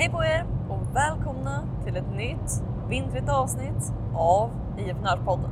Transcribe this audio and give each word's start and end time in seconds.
Hej 0.00 0.10
på 0.10 0.24
er 0.24 0.46
och 0.68 0.96
välkomna 0.96 1.68
till 1.84 1.96
ett 1.96 2.14
nytt 2.14 2.50
vintrigt 2.88 3.28
avsnitt 3.28 3.92
av 4.14 4.50
IFNörspodden. 4.78 5.50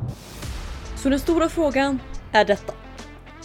Så 0.96 1.08
den 1.08 1.20
stora 1.20 1.48
frågan 1.48 1.98
är 2.32 2.44
detta. 2.44 2.72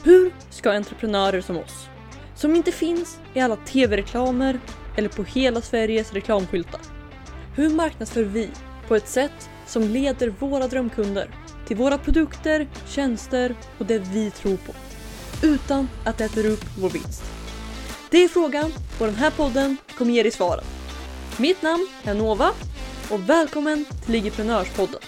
Hur 0.04 0.32
ska 0.50 0.72
entreprenörer 0.72 1.42
som 1.42 1.58
oss, 1.58 1.90
som 2.36 2.56
inte 2.56 2.72
finns 2.72 3.20
i 3.34 3.40
alla 3.40 3.56
tv-reklamer 3.56 4.60
eller 4.98 5.10
på 5.10 5.24
hela 5.24 5.62
Sveriges 5.62 6.14
reklamskyltar. 6.14 6.82
Hur 7.56 7.70
marknadsför 7.70 8.24
vi 8.24 8.50
på 8.88 8.96
ett 8.96 9.08
sätt 9.08 9.50
som 9.66 9.84
leder 9.84 10.30
våra 10.40 10.68
drömkunder 10.68 11.28
till 11.68 11.78
våra 11.78 11.98
produkter, 11.98 12.68
tjänster 12.86 13.56
och 13.78 13.86
det 13.86 14.00
vi 14.00 14.32
tror 14.32 14.58
på. 14.58 14.74
Utan 15.48 15.90
att 16.06 16.18
det 16.18 16.26
äter 16.26 16.46
upp 16.46 16.66
vår 16.80 16.90
vinst. 16.90 17.24
Det 18.12 18.24
är 18.24 18.28
frågan 18.28 18.72
och 19.00 19.06
den 19.06 19.16
här 19.16 19.32
podden 19.32 19.78
kommer 19.98 20.12
ge 20.12 20.24
dig 20.24 20.32
svaren. 20.32 20.66
Mitt 21.40 21.62
namn 21.62 21.88
är 22.04 22.14
Nova 22.14 22.50
och 23.12 23.30
välkommen 23.30 23.86
till 24.04 24.12
Ligiprenörspodden. 24.12 25.00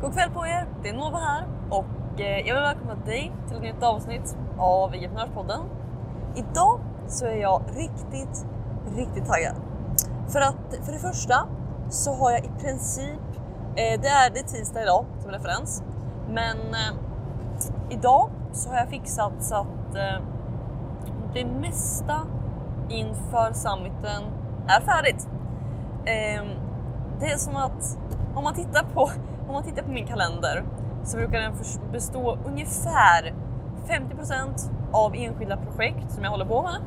God 0.00 0.14
kväll 0.14 0.30
på 0.30 0.46
er, 0.46 0.68
det 0.82 0.88
är 0.88 0.94
Nova 0.94 1.18
här 1.18 1.46
och 1.70 2.20
eh, 2.20 2.38
jag 2.38 2.54
vill 2.54 2.62
välkomna 2.62 2.94
dig 2.94 3.32
till 3.46 3.56
ett 3.56 3.62
nytt 3.62 3.82
avsnitt 3.82 4.36
av 4.58 4.94
IFNörspodden. 4.94 5.60
Idag 6.36 6.80
så 7.08 7.26
är 7.26 7.36
jag 7.36 7.62
riktigt, 7.68 8.46
riktigt 8.96 9.26
taggad. 9.26 9.54
För 10.28 10.40
att 10.40 10.84
för 10.84 10.92
det 10.92 10.98
första 10.98 11.48
så 11.90 12.14
har 12.14 12.30
jag 12.30 12.44
i 12.44 12.50
princip, 12.60 13.20
eh, 13.76 14.00
det 14.00 14.08
är 14.08 14.30
det 14.30 14.42
tisdag 14.42 14.82
idag 14.82 15.06
som 15.22 15.30
referens, 15.30 15.82
men 16.28 16.56
eh, 16.56 16.94
idag 17.90 18.30
så 18.52 18.70
har 18.70 18.76
jag 18.76 18.88
fixat 18.88 19.32
så 19.44 19.54
att 19.54 19.94
det 21.34 21.44
mesta 21.44 22.20
inför 22.88 23.52
summiten 23.52 24.22
är 24.68 24.80
färdigt. 24.80 25.28
Ehm, 26.06 26.48
det 27.20 27.26
är 27.26 27.36
som 27.36 27.56
att 27.56 27.98
om 28.34 28.44
man 28.44 28.54
tittar 28.54 28.84
på, 28.94 29.10
om 29.48 29.52
man 29.52 29.62
tittar 29.62 29.82
på 29.82 29.90
min 29.90 30.06
kalender 30.06 30.64
så 31.04 31.16
brukar 31.16 31.40
den 31.40 31.52
bestå 31.92 32.38
ungefär 32.46 33.34
50% 33.88 34.70
av 34.92 35.14
enskilda 35.14 35.56
projekt 35.56 36.12
som 36.12 36.24
jag 36.24 36.30
håller 36.30 36.44
på 36.44 36.62
med 36.62 36.80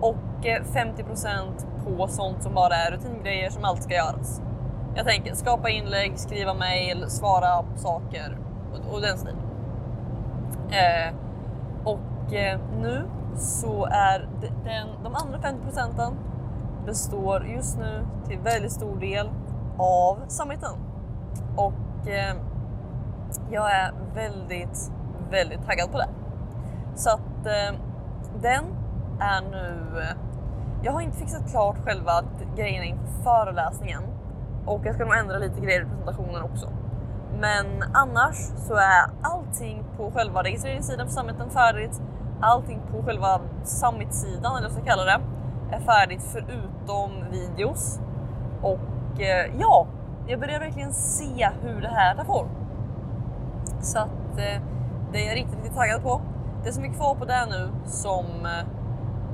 och 0.00 0.46
eh, 0.46 0.62
50% 0.62 1.96
på 1.96 2.08
sånt 2.08 2.42
som 2.42 2.54
bara 2.54 2.74
är 2.74 2.90
rutingrejer 2.90 3.50
som 3.50 3.64
alltid 3.64 3.84
ska 3.84 3.94
göras. 3.94 4.42
Jag 4.94 5.06
tänker 5.06 5.34
skapa 5.34 5.70
inlägg, 5.70 6.18
skriva 6.18 6.54
mail, 6.54 7.04
svara 7.08 7.62
på 7.62 7.78
saker 7.78 8.38
och, 8.72 8.94
och 8.94 9.00
den 9.00 9.18
stilen. 9.18 9.36
Eh, 10.70 11.14
och 11.84 12.34
eh, 12.34 12.60
nu 12.80 13.04
så 13.36 13.84
är 13.84 14.28
den, 14.64 14.88
de 15.04 15.14
andra 15.14 15.40
50 15.40 15.62
procenten 15.62 16.14
består 16.86 17.46
just 17.46 17.78
nu 17.78 18.06
till 18.28 18.38
väldigt 18.38 18.72
stor 18.72 18.96
del 18.96 19.30
av 19.78 20.18
summiten. 20.28 20.72
Och 21.56 22.08
eh, 22.08 22.36
jag 23.50 23.72
är 23.72 23.92
väldigt, 24.14 24.92
väldigt 25.30 25.66
taggad 25.66 25.92
på 25.92 25.98
det. 25.98 26.08
Så 26.94 27.10
att 27.10 27.46
eh, 27.46 27.78
den 28.42 28.64
är 29.20 29.40
nu... 29.50 29.98
eh, 30.00 30.16
Jag 30.82 30.92
har 30.92 31.00
inte 31.00 31.16
fixat 31.16 31.50
klart 31.50 31.76
själva 31.84 32.12
grejerna 32.56 32.84
inför 32.84 33.22
föreläsningen 33.22 34.02
och 34.66 34.80
jag 34.84 34.94
ska 34.94 35.04
nog 35.04 35.16
ändra 35.16 35.38
lite 35.38 35.60
grejer 35.60 35.80
i 35.82 35.84
presentationen 35.84 36.42
också. 36.42 36.68
Men 37.40 37.66
annars 37.94 38.36
så 38.36 38.74
är 38.74 39.10
allting 39.22 39.84
på 39.96 40.10
själva 40.10 40.42
registreringssidan 40.42 41.06
för 41.06 41.14
summiten 41.14 41.50
färdigt. 41.50 42.02
Allting 42.40 42.80
på 42.90 43.02
själva 43.02 43.40
summit-sidan, 43.64 44.52
eller 44.52 44.52
vad 44.52 44.62
jag 44.62 44.72
ska 44.72 44.84
kalla 44.84 45.04
det, 45.04 45.20
är 45.72 45.80
färdigt 45.80 46.22
förutom 46.22 47.10
videos. 47.30 48.00
Och 48.62 49.20
eh, 49.20 49.50
ja, 49.58 49.86
jag 50.26 50.40
börjar 50.40 50.60
verkligen 50.60 50.92
se 50.92 51.50
hur 51.62 51.80
det 51.80 51.88
här 51.88 52.14
tar 52.14 52.24
form. 52.24 52.48
Så 53.80 53.98
att 53.98 54.38
eh, 54.38 54.62
det 55.12 55.24
är 55.24 55.28
jag 55.28 55.36
riktigt, 55.36 55.54
riktigt 55.54 55.74
taggad 55.74 56.02
på. 56.02 56.20
Det 56.64 56.72
som 56.72 56.84
är 56.84 56.88
kvar 56.88 57.14
på 57.14 57.24
det 57.24 57.46
nu 57.50 57.70
som, 57.86 58.26
eh, 58.26 58.66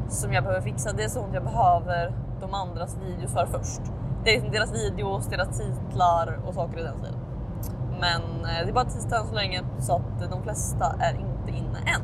som 0.09 0.32
jag 0.32 0.44
behöver 0.44 0.62
fixa, 0.62 0.93
det 0.93 1.04
är 1.04 1.09
sånt 1.09 1.34
jag 1.34 1.44
behöver 1.44 2.12
de 2.41 2.55
andras 2.55 2.97
videos 2.97 3.32
för 3.32 3.47
först. 3.47 3.81
Det 4.25 4.31
är 4.31 4.34
liksom 4.34 4.53
deras 4.53 4.72
videos, 4.72 5.26
deras 5.26 5.59
titlar 5.59 6.38
och 6.47 6.55
saker 6.55 6.78
i 6.78 6.82
den 6.82 6.99
stilen. 6.99 7.20
Men 8.00 8.22
eh, 8.22 8.65
det 8.65 8.70
är 8.70 8.72
bara 8.72 8.84
tisdag 8.84 9.19
än 9.19 9.26
så 9.26 9.34
länge 9.34 9.62
så 9.78 9.94
att 9.94 10.22
eh, 10.22 10.31
de 10.31 10.43
flesta 10.43 10.94
är 11.00 11.15
inte 11.15 11.59
inne 11.59 11.78
än. 11.78 12.03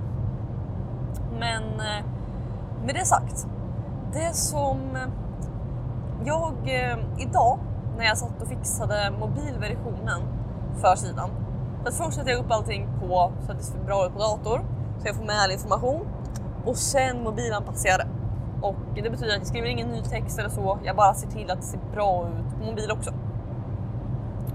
Men 1.39 1.63
eh, 1.63 2.05
med 2.85 2.95
det 2.95 3.05
sagt, 3.05 3.47
det 4.15 4.35
som 4.37 4.79
jag 6.25 6.55
eh, 6.65 6.99
idag 7.19 7.59
när 7.97 8.05
jag 8.05 8.19
satt 8.19 8.43
och 8.43 8.49
fixade 8.49 9.13
mobilversionen 9.21 10.21
för 10.81 10.97
sidan. 10.97 11.31
För 11.83 11.89
att 11.89 11.95
först 11.95 12.15
sätter 12.15 12.31
jag 12.31 12.41
upp 12.41 12.51
allting 12.51 12.89
på 13.01 13.33
så 13.47 13.53
att 13.53 13.59
det 13.59 13.65
ser 13.65 13.79
bra 13.79 14.07
ut 14.07 14.13
på 14.13 14.19
dator 14.19 14.65
så 14.99 15.07
jag 15.07 15.17
får 15.17 15.25
med 15.25 15.37
all 15.45 15.51
information 15.51 16.07
och 16.65 16.77
sen 16.77 17.23
mobilanpassar 17.23 17.89
jag 17.89 17.99
det. 17.99 18.09
Och 18.63 18.77
det 18.95 19.11
betyder 19.11 19.33
att 19.33 19.39
jag 19.39 19.47
skriver 19.47 19.69
ingen 19.69 19.89
ny 19.89 20.03
text 20.03 20.39
eller 20.39 20.49
så. 20.49 20.79
Jag 20.85 20.97
bara 20.97 21.15
ser 21.15 21.29
till 21.29 21.51
att 21.51 21.61
det 21.61 21.67
ser 21.67 21.81
bra 21.93 22.29
ut 22.29 22.59
på 22.59 22.65
mobil 22.71 22.91
också. 22.91 23.11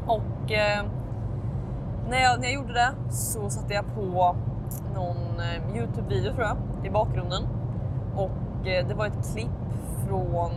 Och 0.07 0.51
eh, 0.51 0.83
när, 2.09 2.21
jag, 2.21 2.39
när 2.39 2.47
jag 2.47 2.53
gjorde 2.53 2.73
det 2.73 3.13
så 3.13 3.49
satte 3.49 3.73
jag 3.73 3.85
på 3.95 4.35
någon 4.95 5.17
eh, 5.17 5.77
Youtube-video 5.77 6.33
tror 6.33 6.47
jag 6.47 6.57
i 6.85 6.89
bakgrunden. 6.89 7.47
Och 8.15 8.31
Eh, 8.65 8.87
det 8.87 8.93
var 8.93 9.05
ett 9.05 9.33
klipp 9.33 9.49
från 10.07 10.51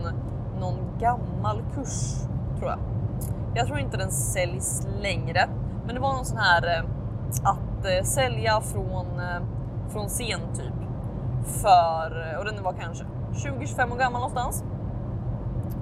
någon 0.60 0.78
gammal 0.98 1.62
kurs 1.74 2.24
tror 2.58 2.70
jag. 2.70 2.78
Jag 3.54 3.66
tror 3.66 3.78
inte 3.78 3.96
den 3.96 4.10
säljs 4.10 4.86
längre, 5.02 5.48
men 5.86 5.94
det 5.94 6.00
var 6.00 6.12
någon 6.12 6.24
sån 6.24 6.38
här 6.38 6.78
eh, 6.78 6.84
att 7.42 7.86
eh, 7.86 8.04
sälja 8.04 8.60
från, 8.60 9.20
från 9.88 10.08
scen 10.08 10.40
typ. 10.54 10.72
För, 11.44 12.36
och 12.38 12.44
den 12.44 12.62
var 12.62 12.72
kanske 12.72 13.04
20-25 13.32 13.92
år 13.92 13.96
gammal 13.98 14.20
någonstans. 14.20 14.64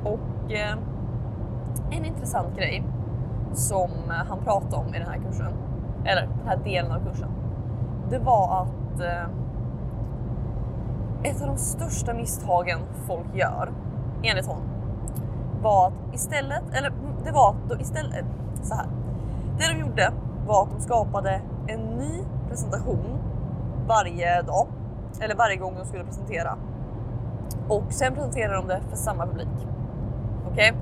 Och 0.05 0.53
en 1.91 2.05
intressant 2.05 2.57
grej 2.57 2.85
som 3.53 3.91
han 4.29 4.39
pratade 4.45 4.77
om 4.77 4.95
i 4.95 4.99
den 4.99 5.09
här 5.09 5.21
kursen, 5.29 5.53
eller 6.05 6.23
den 6.23 6.49
här 6.49 6.57
delen 6.57 6.93
av 6.93 7.05
kursen, 7.05 7.31
det 8.11 8.19
var 8.19 8.63
att 8.63 9.01
eh, 9.01 9.29
ett 11.23 11.41
av 11.41 11.47
de 11.47 11.57
största 11.57 12.15
misstagen 12.15 12.79
folk 13.07 13.35
gör, 13.35 13.73
enligt 14.23 14.47
hon, 14.47 14.63
var 15.63 15.87
att 15.87 16.15
istället, 16.15 16.63
eller 16.73 16.89
mm, 16.89 17.15
det 17.25 17.33
var 17.33 17.51
att 17.51 17.69
då 17.69 17.81
istället, 17.81 18.19
eh, 18.19 18.63
så 18.63 18.75
här. 18.75 18.87
Det 19.59 19.73
de 19.73 19.81
gjorde 19.81 20.13
var 20.47 20.63
att 20.63 20.71
de 20.71 20.81
skapade 20.81 21.41
en 21.67 21.81
ny 21.81 22.23
presentation 22.49 23.19
varje 23.87 24.43
dag, 24.43 24.67
eller 25.21 25.35
varje 25.35 25.57
gång 25.57 25.75
de 25.79 25.87
skulle 25.87 26.05
presentera. 26.05 26.57
Och 27.69 27.85
sen 27.93 28.15
presenterade 28.15 28.57
de 28.57 28.69
det 28.69 28.81
för 28.91 28.97
samma 28.97 29.27
publik. 29.27 29.67
Okej? 30.53 30.73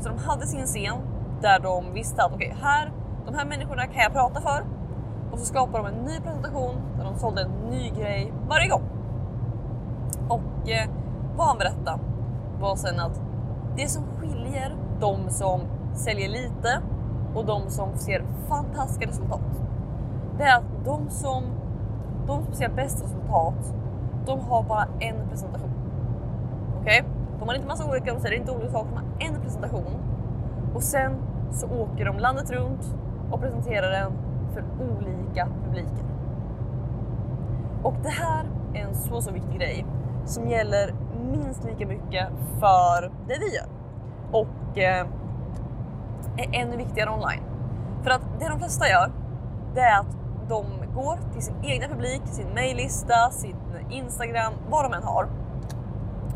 Så 0.00 0.08
de 0.08 0.18
hade 0.18 0.46
sin 0.46 0.66
scen 0.66 0.96
där 1.40 1.60
de 1.60 1.92
visste 1.92 2.22
att 2.22 2.32
okej, 2.34 2.56
här, 2.62 2.92
de 3.26 3.34
här 3.34 3.44
människorna 3.44 3.86
kan 3.86 4.02
jag 4.02 4.12
prata 4.12 4.40
för. 4.40 4.64
Och 5.32 5.38
så 5.38 5.44
skapade 5.44 5.78
de 5.78 5.86
en 5.94 6.04
ny 6.04 6.20
presentation 6.20 6.74
där 6.96 7.04
de 7.04 7.18
sålde 7.18 7.42
en 7.42 7.70
ny 7.70 7.90
grej 7.90 8.32
varje 8.48 8.68
gång. 8.68 8.82
Och 10.32 10.70
eh, 10.70 10.88
vad 11.36 11.46
han 11.46 11.58
berättade 11.58 11.98
var 12.60 12.76
sen 12.76 13.00
att 13.00 13.20
det 13.76 13.88
som 13.88 14.02
skiljer 14.20 14.76
de 15.00 15.30
som 15.30 15.60
säljer 15.94 16.28
lite 16.28 16.82
och 17.34 17.46
de 17.46 17.70
som 17.70 17.88
ser 17.96 18.24
fantastiska 18.48 19.06
resultat. 19.06 19.62
Det 20.38 20.44
är 20.44 20.56
att 20.56 20.84
de 20.84 21.10
som, 21.10 21.44
de 22.26 22.44
som 22.44 22.54
ser 22.54 22.68
bäst 22.68 23.04
resultat, 23.04 23.74
de 24.26 24.40
har 24.40 24.62
bara 24.62 24.86
en 25.00 25.28
presentation. 25.28 25.70
Okej? 26.80 27.04
De 27.38 27.48
har 27.48 27.54
inte 27.54 27.68
massa 27.68 27.90
olika, 27.90 28.14
de 28.14 28.20
säger 28.20 28.40
inte 28.40 28.52
olika 28.52 28.70
saker, 28.70 28.90
de 28.90 28.96
har 28.96 29.34
en 29.34 29.42
presentation. 29.42 29.96
Och 30.74 30.82
sen 30.82 31.12
så 31.50 31.66
åker 31.66 32.04
de 32.04 32.18
landet 32.18 32.50
runt 32.50 32.94
och 33.30 33.40
presenterar 33.40 33.90
den 33.90 34.12
för 34.54 34.64
olika 34.80 35.48
publiker. 35.64 36.04
Och 37.82 37.94
det 38.02 38.08
här 38.08 38.44
är 38.74 38.86
en 38.86 38.94
så, 38.94 39.20
så 39.20 39.30
viktig 39.30 39.56
grej 39.56 39.86
som 40.24 40.48
gäller 40.48 40.94
minst 41.32 41.64
lika 41.64 41.86
mycket 41.86 42.28
för 42.60 43.12
det 43.28 43.38
vi 43.38 43.54
gör. 43.54 43.66
Och 44.32 44.78
eh, 44.78 45.06
är 46.36 46.60
ännu 46.60 46.76
viktigare 46.76 47.10
online. 47.10 47.42
För 48.02 48.10
att 48.10 48.22
det 48.40 48.48
de 48.48 48.58
flesta 48.58 48.88
gör, 48.88 49.12
det 49.74 49.80
är 49.80 50.00
att 50.00 50.16
de 50.48 50.64
går 50.94 51.18
till 51.32 51.42
sin 51.42 51.54
egna 51.62 51.88
publik, 51.88 52.22
sin 52.24 52.54
maillista, 52.54 53.30
sin 53.30 53.56
Instagram, 53.90 54.52
vad 54.70 54.84
de 54.84 54.92
än 54.92 55.02
har 55.02 55.28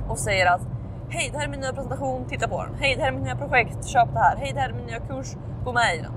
och 0.09 0.19
säger 0.19 0.47
att 0.47 0.61
Hej, 1.09 1.31
det 1.33 1.38
här 1.38 1.44
är 1.44 1.50
min 1.50 1.61
nya 1.61 1.73
presentation, 1.73 2.25
titta 2.29 2.49
på 2.49 2.62
den. 2.62 2.75
Hej, 2.75 2.94
det 2.97 3.03
här 3.03 3.09
är 3.09 3.12
mitt 3.12 3.25
nya 3.25 3.37
projekt, 3.37 3.85
köp 3.87 4.12
det 4.12 4.19
här. 4.19 4.37
Hej, 4.37 4.53
det 4.55 4.61
här 4.61 4.69
är 4.69 4.75
min 4.75 4.87
nya 4.87 5.00
kurs, 5.00 5.37
gå 5.65 5.73
med 5.73 5.97
i 5.97 5.99
den. 5.99 6.12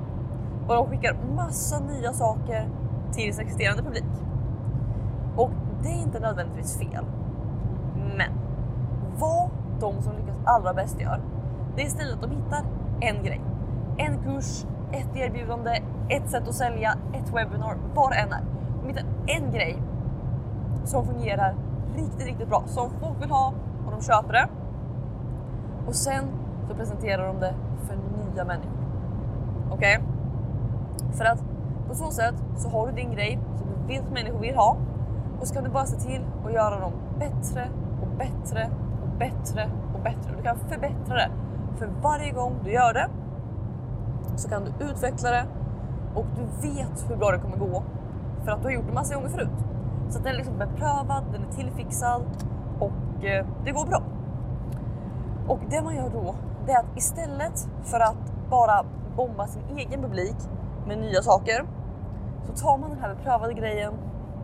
Och 0.67 0.75
de 0.75 0.89
skickar 0.89 1.17
massa 1.35 1.79
nya 1.79 2.13
saker 2.13 2.69
till 3.11 3.33
sin 3.33 3.45
existerande 3.45 3.83
publik. 3.83 4.03
Och 5.35 5.51
det 5.83 5.89
är 5.89 6.01
inte 6.01 6.19
nödvändigtvis 6.19 6.77
fel. 6.77 7.05
Men 8.17 8.31
vad 9.17 9.49
de 9.79 10.01
som 10.01 10.13
lyckas 10.15 10.35
allra 10.45 10.73
bäst 10.73 11.01
gör. 11.01 11.21
Det 11.75 11.81
är 11.81 11.85
istället 11.85 12.13
att 12.13 12.21
de 12.21 12.31
hittar 12.31 12.63
en 12.99 13.23
grej. 13.23 13.41
En 13.97 14.17
kurs, 14.23 14.65
ett 14.91 15.15
erbjudande, 15.15 15.81
ett 16.09 16.29
sätt 16.29 16.47
att 16.47 16.55
sälja, 16.55 16.93
ett 17.13 17.33
webbinar, 17.33 17.77
vad 17.95 18.11
det 18.11 18.15
än 18.15 18.33
är. 18.33 18.43
De 18.81 18.87
hittar 18.87 19.05
en 19.27 19.51
grej 19.51 19.81
som 20.83 21.05
fungerar 21.05 21.55
riktigt, 21.95 22.25
riktigt 22.27 22.49
bra, 22.49 22.63
som 22.65 22.89
folk 22.89 23.21
vill 23.21 23.31
ha 23.31 23.53
och 23.85 23.91
de 23.91 24.01
köper 24.01 24.33
det. 24.33 24.47
Och 25.87 25.95
sen 25.95 26.25
så 26.67 26.75
presenterar 26.75 27.27
de 27.27 27.39
det 27.39 27.53
för 27.87 27.95
nya 27.95 28.45
människor. 28.45 28.79
Okej? 29.71 29.97
Okay? 29.97 30.07
För 31.11 31.25
att 31.25 31.43
på 31.87 31.95
så 31.95 32.11
sätt 32.11 32.35
så 32.57 32.69
har 32.69 32.87
du 32.87 32.93
din 32.93 33.11
grej 33.11 33.39
som 33.57 33.67
du 33.67 33.93
vet 33.93 34.05
att 34.05 34.13
människor 34.13 34.39
vill 34.39 34.55
ha 34.55 34.77
och 35.39 35.47
så 35.47 35.53
kan 35.53 35.63
du 35.63 35.69
bara 35.69 35.85
se 35.85 35.99
till 35.99 36.21
att 36.45 36.53
göra 36.53 36.79
dem 36.79 36.91
bättre 37.19 37.67
och 38.01 38.07
bättre 38.17 38.69
och 39.03 39.19
bättre 39.19 39.69
och 39.93 39.99
bättre. 39.99 40.35
Du 40.37 40.43
kan 40.43 40.57
förbättra 40.57 41.15
det 41.15 41.31
för 41.77 41.89
varje 42.01 42.31
gång 42.31 42.55
du 42.63 42.71
gör 42.71 42.93
det 42.93 43.09
så 44.35 44.49
kan 44.49 44.63
du 44.63 44.85
utveckla 44.85 45.31
det 45.31 45.45
och 46.15 46.25
du 46.35 46.67
vet 46.67 47.09
hur 47.09 47.15
bra 47.15 47.31
det 47.31 47.39
kommer 47.39 47.57
gå 47.57 47.83
för 48.43 48.51
att 48.51 48.61
du 48.61 48.67
har 48.67 48.71
gjort 48.71 48.87
det 48.87 48.93
massa 48.93 49.15
gånger 49.15 49.29
förut. 49.29 49.65
Så 50.09 50.17
att 50.17 50.23
den 50.23 50.33
är 50.33 50.37
liksom 50.37 50.57
beprövad, 50.57 51.23
den 51.31 51.43
är 51.43 51.51
tillfixad 51.51 52.21
och 52.79 53.25
eh, 53.25 53.45
det 53.65 53.71
går 53.71 53.85
bra. 53.85 54.01
Och 55.47 55.59
det 55.69 55.81
man 55.81 55.95
gör 55.95 56.09
då, 56.09 56.35
det 56.65 56.71
är 56.71 56.79
att 56.79 56.97
istället 56.97 57.69
för 57.83 57.99
att 57.99 58.49
bara 58.49 58.85
bomba 59.15 59.47
sin 59.47 59.77
egen 59.77 60.01
publik 60.01 60.35
med 60.87 60.97
nya 60.97 61.21
saker 61.21 61.65
så 62.43 62.53
tar 62.53 62.77
man 62.77 62.89
den 62.89 62.99
här 62.99 63.15
beprövade 63.15 63.53
grejen 63.53 63.93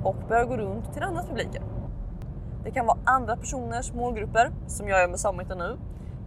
och 0.04 0.16
börjar 0.28 0.46
gå 0.46 0.58
runt 0.58 0.94
till 0.94 1.04
andras 1.04 1.28
publiker. 1.28 1.62
Det 2.66 2.72
kan 2.72 2.86
vara 2.86 2.98
andra 3.04 3.36
personers 3.36 3.94
målgrupper 3.94 4.52
som 4.68 4.88
jag 4.88 5.00
gör 5.00 5.08
med 5.08 5.20
samarbeten 5.20 5.58
nu. 5.58 5.78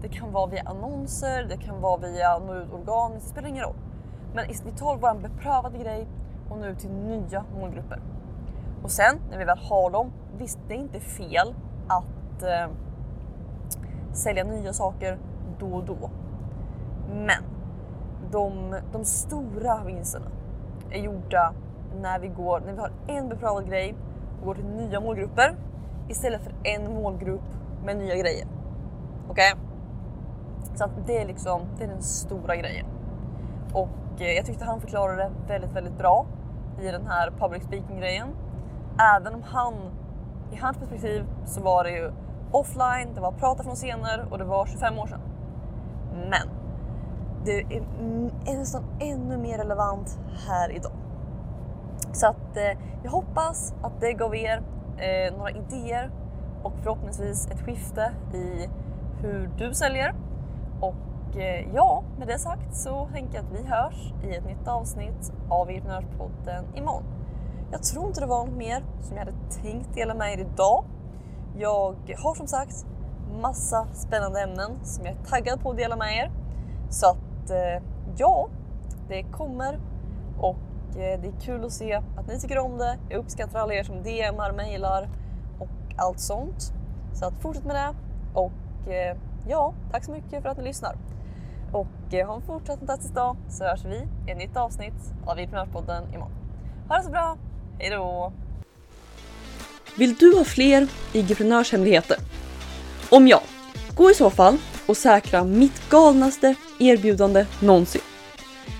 Det 0.02 0.08
kan 0.08 0.32
vara 0.32 0.46
via 0.46 0.62
annonser, 0.62 1.46
det 1.48 1.56
kan 1.56 1.80
vara 1.80 1.96
via 1.96 2.38
nå 2.38 2.54
ut 2.54 2.72
organiskt, 2.72 3.26
det 3.26 3.32
spelar 3.32 3.48
ingen 3.48 3.64
roll. 3.64 3.76
Men 4.34 4.44
vi 4.64 4.70
tar 4.70 4.96
vår 4.96 5.14
beprövade 5.14 5.78
grej 5.78 6.06
och 6.50 6.58
nu 6.58 6.74
till 6.74 6.90
nya 6.90 7.44
målgrupper. 7.60 8.00
Och 8.82 8.90
sen 8.90 9.20
när 9.30 9.38
vi 9.38 9.44
väl 9.44 9.58
har 9.58 9.90
dem, 9.90 10.12
visst 10.38 10.58
det 10.68 10.74
är 10.74 10.78
inte 10.78 11.00
fel 11.00 11.54
att 11.88 12.42
eh, 12.42 12.74
sälja 14.12 14.44
nya 14.44 14.72
saker 14.72 15.18
då 15.58 15.66
och 15.66 15.84
då. 15.84 16.10
Men 17.10 17.44
de, 18.30 18.76
de 18.92 19.04
stora 19.04 19.84
vinsterna 19.84 20.26
är 20.90 21.00
gjorda 21.00 21.52
när 22.00 22.18
vi, 22.18 22.28
går, 22.28 22.60
när 22.60 22.72
vi 22.72 22.78
har 22.78 22.92
en 23.06 23.28
beprövad 23.28 23.68
grej 23.68 23.94
och 24.40 24.46
går 24.46 24.54
till 24.54 24.64
nya 24.64 25.00
målgrupper 25.00 25.54
istället 26.08 26.42
för 26.42 26.52
en 26.64 26.94
målgrupp 26.94 27.56
med 27.84 27.96
nya 27.96 28.16
grejer. 28.16 28.46
Okej? 29.28 29.52
Okay? 29.52 29.68
Så 30.74 30.84
att 30.84 31.06
det 31.06 31.22
är 31.22 31.26
liksom 31.26 31.60
det 31.78 31.84
är 31.84 31.88
den 31.88 32.02
stora 32.02 32.56
grejen. 32.56 32.86
Och 33.72 34.20
eh, 34.20 34.32
jag 34.32 34.46
tyckte 34.46 34.64
han 34.64 34.80
förklarade 34.80 35.22
det 35.22 35.30
väldigt, 35.52 35.72
väldigt 35.72 35.98
bra 35.98 36.26
i 36.80 36.86
den 36.86 37.06
här 37.06 37.30
public 37.38 37.62
speaking 37.62 37.98
grejen. 37.98 38.28
Även 39.16 39.34
om 39.34 39.42
han, 39.42 39.74
i 40.52 40.56
hans 40.56 40.76
perspektiv 40.76 41.24
så 41.46 41.62
var 41.62 41.84
det 41.84 41.90
ju 41.90 42.10
offline, 42.52 43.14
det 43.14 43.20
var 43.20 43.32
prata 43.32 43.62
från 43.62 43.74
scener 43.74 44.26
och 44.30 44.38
det 44.38 44.44
var 44.44 44.66
25 44.66 44.98
år 44.98 45.06
sedan. 45.06 45.20
Men 46.12 46.48
det 47.44 47.60
är 48.50 48.58
nästan 48.58 48.84
ännu 49.00 49.36
mer 49.36 49.58
relevant 49.58 50.18
här 50.48 50.70
idag. 50.70 50.92
Så 52.12 52.26
att 52.26 52.56
eh, 52.56 52.78
jag 53.02 53.10
hoppas 53.10 53.74
att 53.82 54.00
det 54.00 54.12
gav 54.12 54.36
er 54.36 54.62
eh, 54.98 55.36
några 55.36 55.50
idéer 55.50 56.10
och 56.62 56.72
förhoppningsvis 56.82 57.46
ett 57.50 57.60
skifte 57.60 58.12
i 58.34 58.68
hur 59.22 59.50
du 59.58 59.74
säljer. 59.74 60.14
Och 60.80 61.36
eh, 61.36 61.66
ja, 61.74 62.02
med 62.18 62.28
det 62.28 62.38
sagt 62.38 62.76
så 62.76 63.08
tänker 63.12 63.34
jag 63.34 63.44
att 63.44 63.60
vi 63.60 63.66
hörs 63.66 64.12
i 64.24 64.36
ett 64.36 64.46
nytt 64.46 64.68
avsnitt 64.68 65.32
av 65.48 65.68
Entreprenörspodden 65.68 66.64
imorgon. 66.74 67.04
Jag 67.72 67.82
tror 67.82 68.06
inte 68.06 68.20
det 68.20 68.26
var 68.26 68.46
något 68.46 68.56
mer 68.56 68.84
som 69.00 69.16
jag 69.16 69.24
hade 69.24 69.36
tänkt 69.62 69.94
dela 69.94 70.14
med 70.14 70.32
er 70.32 70.38
idag. 70.38 70.84
Jag 71.58 71.96
har 72.18 72.34
som 72.34 72.46
sagt 72.46 72.86
massa 73.40 73.86
spännande 73.92 74.40
ämnen 74.40 74.84
som 74.84 75.06
jag 75.06 75.14
är 75.14 75.24
taggad 75.24 75.60
på 75.60 75.70
att 75.70 75.76
dela 75.76 75.96
med 75.96 76.16
er. 76.16 76.30
Så 76.90 77.06
att 77.06 77.50
eh, 77.50 77.82
ja, 78.16 78.48
det 79.08 79.22
kommer 79.22 79.78
och 80.40 80.56
Eh, 80.96 81.20
det 81.20 81.28
är 81.28 81.40
kul 81.40 81.64
att 81.64 81.72
se 81.72 81.94
att 82.16 82.28
ni 82.28 82.40
tycker 82.40 82.58
om 82.58 82.78
det. 82.78 82.98
Jag 83.08 83.18
uppskattar 83.18 83.58
alla 83.58 83.74
er 83.74 83.82
som 83.82 84.02
DMar, 84.02 84.52
mejlar 84.52 85.08
och 85.58 85.68
allt 85.96 86.20
sånt. 86.20 86.72
Så 87.14 87.24
att 87.24 87.42
fortsätt 87.42 87.64
med 87.64 87.76
det 87.76 87.94
och 88.34 88.92
eh, 88.92 89.16
ja, 89.48 89.74
tack 89.92 90.04
så 90.04 90.10
mycket 90.10 90.42
för 90.42 90.48
att 90.48 90.56
ni 90.56 90.64
lyssnar. 90.64 90.96
Och 91.72 92.14
eh, 92.14 92.26
ha 92.26 92.36
en 92.36 92.42
fortsatt 92.42 92.78
fantastisk 92.78 93.14
dag 93.14 93.36
så 93.48 93.64
hörs 93.64 93.84
vi 93.84 93.96
i 94.26 94.30
ett 94.30 94.38
nytt 94.38 94.56
avsnitt 94.56 95.14
av 95.26 95.30
Entreprenörspodden 95.30 96.14
imorgon. 96.14 96.32
Ha 96.88 96.96
det 96.96 97.02
så 97.02 97.10
bra! 97.10 97.36
Hejdå! 97.78 98.32
Vill 99.98 100.14
du 100.14 100.36
ha 100.36 100.44
fler 100.44 100.88
IG-prenörshemligheter? 101.12 102.16
Om 103.10 103.28
ja, 103.28 103.42
gå 103.94 104.10
i 104.10 104.14
så 104.14 104.30
fall 104.30 104.58
och 104.86 104.96
säkra 104.96 105.44
mitt 105.44 105.90
galnaste 105.90 106.54
erbjudande 106.78 107.46
någonsin. 107.60 108.00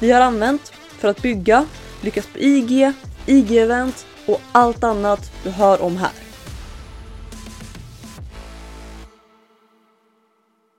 vi 0.01 0.11
har 0.11 0.21
använt 0.21 0.73
för 0.99 1.09
att 1.09 1.23
bygga 1.23 1.67
lyckas 2.01 2.27
på 2.27 2.39
IG, 2.39 2.93
IG-event 3.27 4.07
och 4.27 4.41
allt 4.53 4.85
annat 4.85 5.33
du 5.45 5.51
hör 5.51 5.83
om 5.83 5.97
här. 5.97 6.24